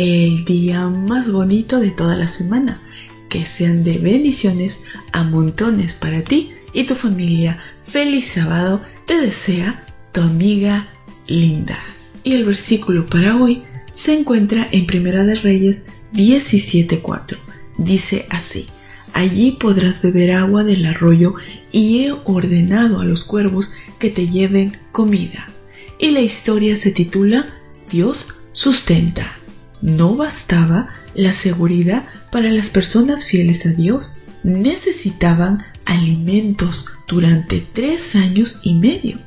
[0.00, 2.80] el día más bonito de toda la semana.
[3.28, 4.80] Que sean de bendiciones
[5.12, 7.62] a montones para ti y tu familia.
[7.82, 10.88] Feliz sábado, te desea tu amiga
[11.26, 11.78] Linda.
[12.24, 17.36] Y el versículo para hoy se encuentra en Primera de Reyes 17:4.
[17.76, 18.68] Dice así:
[19.12, 21.34] Allí podrás beber agua del arroyo
[21.72, 25.50] y he ordenado a los cuervos que te lleven comida.
[25.98, 27.54] Y la historia se titula
[27.90, 29.39] Dios sustenta.
[29.82, 34.18] No bastaba la seguridad para las personas fieles a Dios.
[34.42, 39.18] Necesitaban alimentos durante tres años y medio.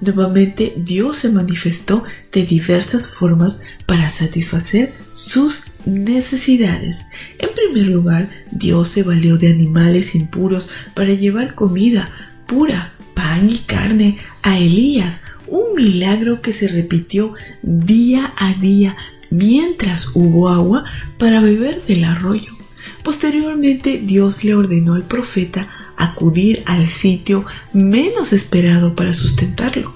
[0.00, 7.06] Nuevamente Dios se manifestó de diversas formas para satisfacer sus necesidades.
[7.38, 12.12] En primer lugar, Dios se valió de animales impuros para llevar comida
[12.46, 18.96] pura, pan y carne a Elías, un milagro que se repitió día a día
[19.32, 20.84] mientras hubo agua
[21.18, 22.52] para beber del arroyo.
[23.02, 29.94] Posteriormente Dios le ordenó al profeta acudir al sitio menos esperado para sustentarlo,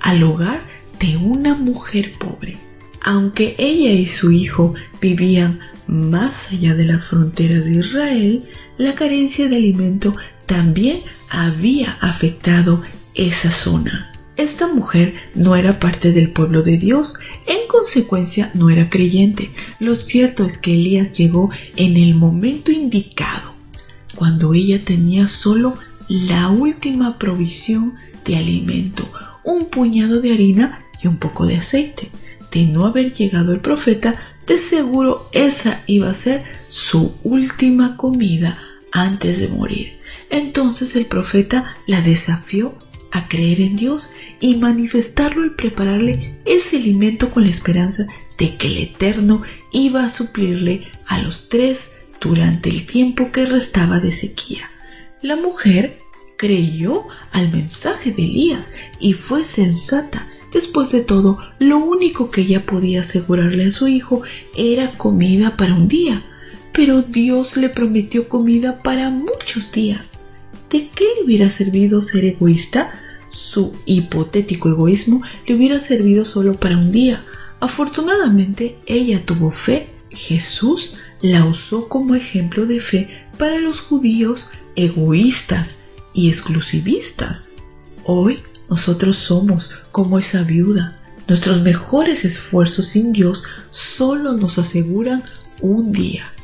[0.00, 0.62] al hogar
[1.00, 2.56] de una mujer pobre.
[3.02, 8.44] Aunque ella y su hijo vivían más allá de las fronteras de Israel,
[8.78, 12.82] la carencia de alimento también había afectado
[13.14, 14.15] esa zona.
[14.36, 17.14] Esta mujer no era parte del pueblo de Dios,
[17.46, 19.50] en consecuencia no era creyente.
[19.78, 23.54] Lo cierto es que Elías llegó en el momento indicado,
[24.14, 27.94] cuando ella tenía solo la última provisión
[28.26, 29.08] de alimento,
[29.42, 32.10] un puñado de harina y un poco de aceite.
[32.52, 38.58] De no haber llegado el profeta, de seguro esa iba a ser su última comida
[38.92, 39.98] antes de morir.
[40.30, 42.74] Entonces el profeta la desafió
[43.12, 48.06] a creer en Dios y manifestarlo y prepararle ese alimento con la esperanza
[48.38, 54.00] de que el Eterno iba a suplirle a los tres durante el tiempo que restaba
[54.00, 54.70] de sequía.
[55.22, 55.98] La mujer
[56.36, 60.28] creyó al mensaje de Elías y fue sensata.
[60.52, 64.22] Después de todo, lo único que ella podía asegurarle a su hijo
[64.56, 66.24] era comida para un día,
[66.72, 70.12] pero Dios le prometió comida para muchos días.
[70.76, 72.92] ¿De qué le hubiera servido ser egoísta?
[73.30, 77.24] Su hipotético egoísmo le hubiera servido solo para un día.
[77.60, 79.88] Afortunadamente, ella tuvo fe.
[80.10, 87.54] Jesús la usó como ejemplo de fe para los judíos egoístas y exclusivistas.
[88.04, 91.00] Hoy nosotros somos como esa viuda.
[91.26, 95.22] Nuestros mejores esfuerzos sin Dios solo nos aseguran
[95.62, 96.34] un día.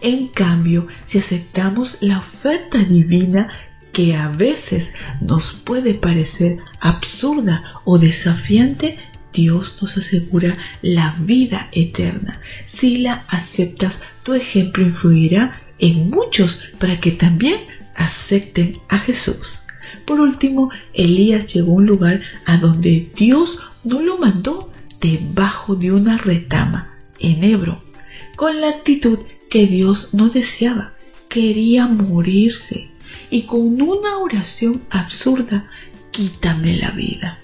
[0.00, 3.52] En cambio, si aceptamos la oferta divina
[3.92, 8.98] que a veces nos puede parecer absurda o desafiante,
[9.32, 12.40] Dios nos asegura la vida eterna.
[12.66, 17.56] Si la aceptas, tu ejemplo influirá en muchos para que también
[17.94, 19.60] acepten a Jesús.
[20.04, 24.70] Por último, Elías llegó a un lugar a donde Dios no lo mandó
[25.00, 27.82] debajo de una retama en Hebro,
[28.36, 29.18] con la actitud
[29.50, 30.94] que Dios no deseaba.
[31.28, 32.91] Quería morirse
[33.32, 35.64] y con una oración absurda,
[36.10, 37.38] quítame la vida.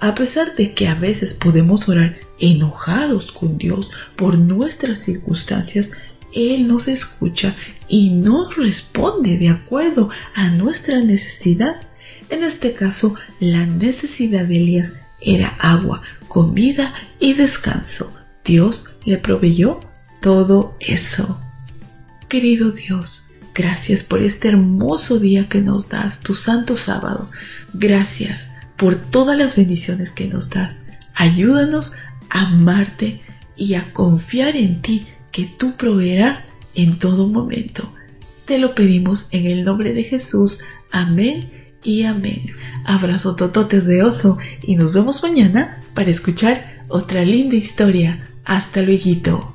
[0.00, 5.90] A pesar de que a veces podemos orar enojados con Dios por nuestras circunstancias,
[6.32, 7.54] Él nos escucha
[7.86, 11.82] y nos responde de acuerdo a nuestra necesidad.
[12.30, 18.10] En este caso, la necesidad de Elías era agua, comida y descanso.
[18.42, 19.80] Dios le proveyó
[20.22, 21.38] todo eso.
[22.26, 23.24] Querido Dios,
[23.60, 27.30] gracias por este hermoso día que nos das, tu santo sábado.
[27.74, 30.86] Gracias por todas las bendiciones que nos das.
[31.14, 31.92] Ayúdanos
[32.30, 33.20] a amarte
[33.56, 37.92] y a confiar en ti, que tú proveerás en todo momento.
[38.46, 40.60] Te lo pedimos en el nombre de Jesús.
[40.90, 42.52] Amén y amén.
[42.86, 48.26] Abrazo tototes de oso y nos vemos mañana para escuchar otra linda historia.
[48.46, 49.54] Hasta luego.